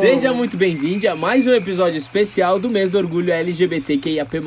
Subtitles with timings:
[0.00, 4.40] Seja muito bem-vindo a mais um episódio especial do mês do orgulho LGBTQIAP+.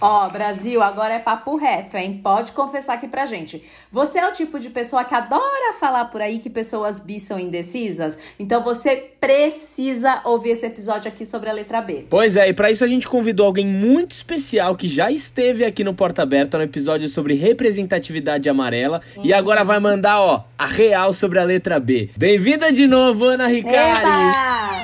[0.00, 2.20] Ó, Brasil, agora é papo reto, hein?
[2.20, 3.62] Pode confessar aqui pra gente.
[3.92, 7.38] Você é o tipo de pessoa que adora falar por aí que pessoas bis são
[7.38, 8.18] indecisas?
[8.36, 12.06] Então você precisa ouvir esse episódio aqui sobre a letra B.
[12.10, 15.84] Pois é, e para isso a gente convidou alguém muito especial que já esteve aqui
[15.84, 21.12] no Porta Aberta no episódio sobre representatividade amarela e agora vai mandar, ó, a real
[21.12, 22.10] sobre a letra B.
[22.16, 24.00] Bem-vinda de novo, Ana Ricari!
[24.00, 24.75] Eba!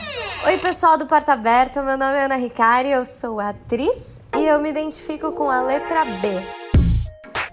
[0.44, 4.60] Oi, pessoal do Porta Aberta, meu nome é Ana Ricari, eu sou atriz e eu
[4.60, 6.28] me identifico com a letra B.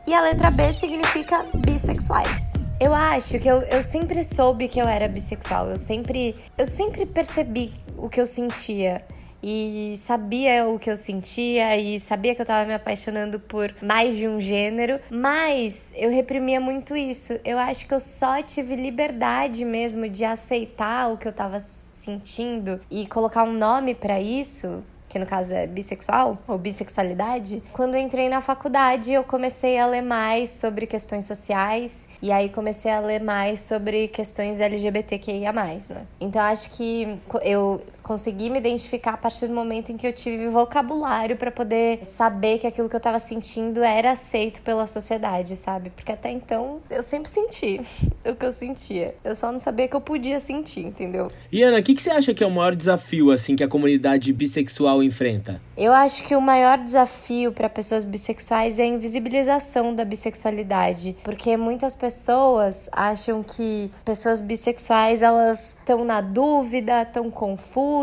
[0.07, 2.53] E a letra B significa bissexuais.
[2.79, 7.05] Eu acho que eu, eu sempre soube que eu era bissexual, eu sempre, eu sempre
[7.05, 9.03] percebi o que eu sentia
[9.41, 14.15] e sabia o que eu sentia e sabia que eu tava me apaixonando por mais
[14.17, 17.39] de um gênero, mas eu reprimia muito isso.
[17.45, 21.59] Eu acho que eu só tive liberdade mesmo de aceitar o que eu tava
[21.99, 27.97] sentindo e colocar um nome para isso que no caso é bissexual ou bissexualidade, quando
[27.97, 32.99] entrei na faculdade eu comecei a ler mais sobre questões sociais e aí comecei a
[32.99, 36.05] ler mais sobre questões LGBTQIA+, né?
[36.21, 40.47] Então acho que eu consegui me identificar a partir do momento em que eu tive
[40.47, 45.91] vocabulário para poder saber que aquilo que eu tava sentindo era aceito pela sociedade, sabe?
[45.91, 47.79] Porque até então eu sempre senti
[48.25, 49.13] o que eu sentia.
[49.23, 51.31] Eu só não sabia que eu podia sentir, entendeu?
[51.51, 53.67] E Ana, o que, que você acha que é o maior desafio assim que a
[53.67, 55.61] comunidade bissexual enfrenta?
[55.77, 61.55] Eu acho que o maior desafio para pessoas bissexuais é a invisibilização da bissexualidade, porque
[61.55, 67.98] muitas pessoas acham que pessoas bissexuais elas estão na dúvida, estão confusas,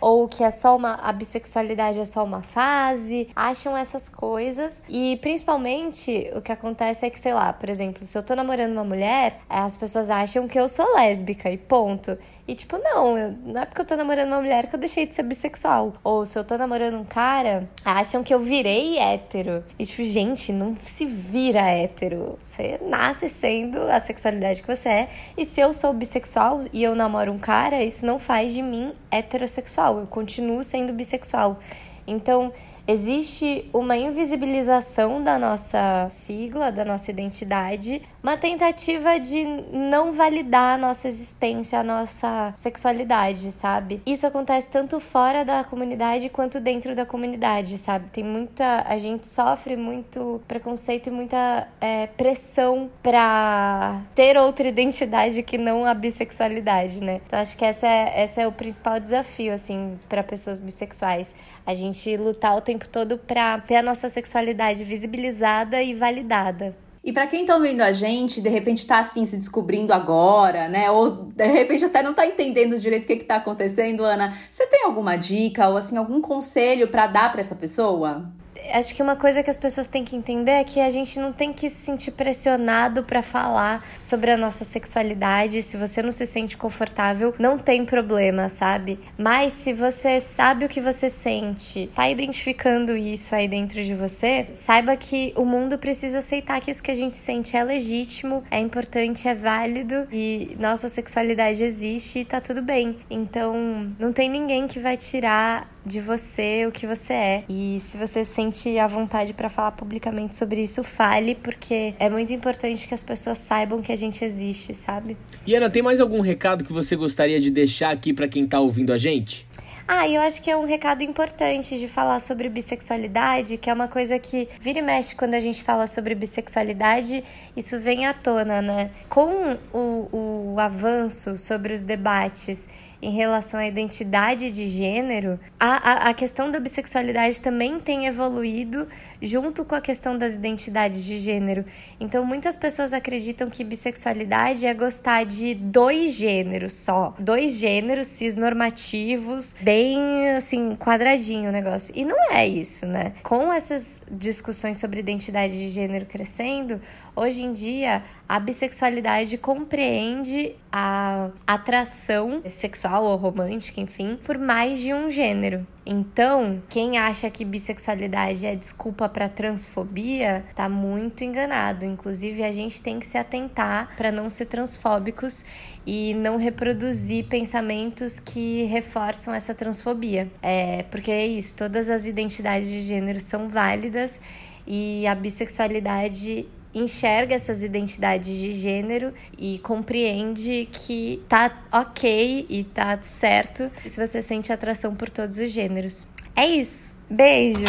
[0.00, 5.16] ou que é só uma a bissexualidade é só uma fase, acham essas coisas e
[5.22, 8.84] principalmente o que acontece é que sei lá, por exemplo, se eu tô namorando uma
[8.84, 12.18] mulher, as pessoas acham que eu sou lésbica e ponto.
[12.50, 15.06] E tipo, não, eu, não é porque eu tô namorando uma mulher que eu deixei
[15.06, 15.94] de ser bissexual.
[16.02, 19.62] Ou se eu tô namorando um cara, acham que eu virei hétero.
[19.78, 22.40] E tipo, gente, não se vira hétero.
[22.42, 25.08] Você nasce sendo a sexualidade que você é.
[25.36, 28.94] E se eu sou bissexual e eu namoro um cara, isso não faz de mim
[29.12, 30.00] heterossexual.
[30.00, 31.60] Eu continuo sendo bissexual.
[32.04, 32.52] Então,
[32.90, 40.78] existe uma invisibilização da nossa sigla, da nossa identidade, uma tentativa de não validar a
[40.78, 44.02] nossa existência, a nossa sexualidade, sabe?
[44.04, 48.08] Isso acontece tanto fora da comunidade quanto dentro da comunidade, sabe?
[48.10, 48.84] Tem muita.
[48.86, 55.86] A gente sofre muito preconceito e muita é, pressão pra ter outra identidade que não
[55.86, 57.20] a bissexualidade, né?
[57.26, 61.34] Então acho que essa é, essa é o principal desafio, assim, para pessoas bissexuais.
[61.66, 66.76] A gente lutar o tempo todo pra ter a nossa sexualidade visibilizada e validada.
[67.02, 70.90] E para quem tá ouvindo a gente, de repente tá assim se descobrindo agora, né?
[70.90, 74.66] Ou de repente até não tá entendendo direito o que que tá acontecendo, Ana, você
[74.66, 78.30] tem alguma dica ou assim algum conselho para dar para essa pessoa?
[78.72, 81.32] Acho que uma coisa que as pessoas têm que entender é que a gente não
[81.32, 85.62] tem que se sentir pressionado para falar sobre a nossa sexualidade.
[85.62, 88.98] Se você não se sente confortável, não tem problema, sabe?
[89.16, 94.48] Mas se você sabe o que você sente, tá identificando isso aí dentro de você,
[94.52, 98.58] saiba que o mundo precisa aceitar que isso que a gente sente é legítimo, é
[98.58, 102.96] importante, é válido e nossa sexualidade existe e tá tudo bem.
[103.10, 103.54] Então,
[103.98, 107.44] não tem ninguém que vai tirar de você o que você é.
[107.48, 112.32] E se você sente a vontade para falar publicamente sobre isso, fale, porque é muito
[112.32, 115.16] importante que as pessoas saibam que a gente existe, sabe?
[115.46, 118.60] E Ana, tem mais algum recado que você gostaria de deixar aqui para quem tá
[118.60, 119.46] ouvindo a gente?
[119.92, 123.88] Ah, eu acho que é um recado importante de falar sobre bissexualidade, que é uma
[123.88, 127.24] coisa que vira e mexe quando a gente fala sobre bissexualidade,
[127.56, 128.92] isso vem à tona, né?
[129.08, 132.68] Com o, o avanço sobre os debates
[133.02, 138.86] em relação à identidade de gênero, a, a, a, questão da bissexualidade também tem evoluído
[139.22, 141.64] junto com a questão das identidades de gênero.
[141.98, 149.54] Então, muitas pessoas acreditam que bissexualidade é gostar de dois gêneros só, dois gêneros cisnormativos,
[149.60, 151.92] bem assim, quadradinho o negócio.
[151.96, 153.12] E não é isso, né?
[153.22, 156.80] Com essas discussões sobre identidade de gênero crescendo,
[157.14, 164.92] Hoje em dia, a bissexualidade compreende a atração sexual ou romântica, enfim, por mais de
[164.92, 165.66] um gênero.
[165.86, 171.84] Então, quem acha que bissexualidade é desculpa para transfobia, tá muito enganado.
[171.84, 175.44] Inclusive, a gente tem que se atentar para não ser transfóbicos
[175.86, 180.30] e não reproduzir pensamentos que reforçam essa transfobia.
[180.42, 184.20] É, porque é isso, todas as identidades de gênero são válidas
[184.66, 192.98] e a bissexualidade enxerga essas identidades de gênero e compreende que tá ok e tá
[193.02, 196.06] certo se você sente atração por todos os gêneros.
[196.36, 196.96] É isso.
[197.08, 197.64] Beijo!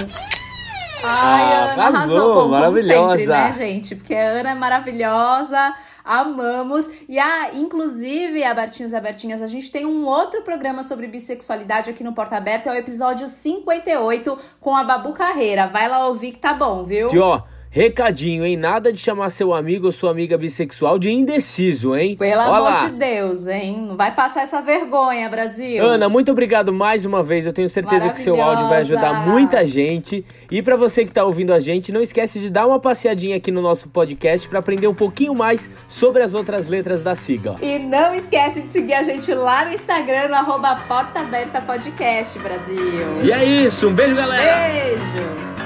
[1.03, 2.99] Ai, Ah, Ana arrasou, arrasou, bom, maravilhosa.
[2.99, 3.95] como sempre, né, gente?
[3.95, 5.73] Porque a Ana é maravilhosa,
[6.05, 6.87] amamos.
[7.09, 12.03] E, ah, inclusive, Abertinhos e Abertinhas, a gente tem um outro programa sobre bissexualidade aqui
[12.03, 15.65] no Porta Aberta, é o episódio 58, com a Babu Carreira.
[15.65, 17.09] Vai lá ouvir que tá bom, viu?
[17.11, 17.41] E ó,
[17.71, 18.57] recadinho, hein?
[18.57, 22.17] Nada de chamar seu amigo ou sua amiga bissexual de indeciso, hein?
[22.17, 23.85] Pelo Ó amor de Deus, hein?
[23.87, 25.83] Não vai passar essa vergonha, Brasil.
[25.83, 27.45] Ana, muito obrigado mais uma vez.
[27.45, 30.25] Eu tenho certeza que seu áudio vai ajudar muita gente.
[30.51, 33.51] E pra você que tá ouvindo a gente, não esquece de dar uma passeadinha aqui
[33.51, 37.55] no nosso podcast pra aprender um pouquinho mais sobre as outras letras da sigla.
[37.61, 42.37] E não esquece de seguir a gente lá no Instagram, no arroba Porta Aberta Podcast,
[42.39, 43.23] Brasil.
[43.23, 44.73] E é isso, um beijo, galera!
[44.73, 45.60] Beijo!